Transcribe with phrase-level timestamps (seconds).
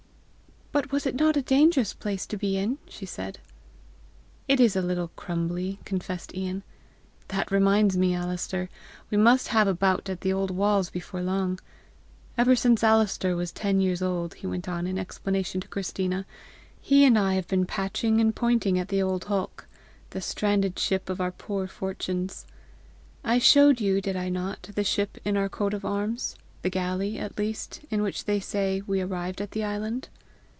[0.73, 3.39] "But was it not a dangerous place to be in?" she said.
[4.47, 6.63] "It is a little crumbly!" confessed Ian."
[7.27, 8.69] That reminds me, Alister,
[9.09, 11.59] we must have a bout at the old walls before long!
[12.37, 16.25] Ever since Alister was ten years old," he went on in explanation to Christina,
[16.79, 19.67] "he and I have been patching and pointing at the old hulk
[20.11, 22.45] the stranded ship of our poor fortunes.
[23.25, 27.19] I showed you, did I not, the ship in our coat of arms the galley
[27.19, 30.07] at least, in which, they say, we arrived at the island?"